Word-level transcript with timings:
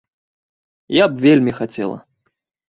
Я 1.03 1.09
б 1.11 1.21
вельмі 1.27 1.55
хацела. 1.59 2.01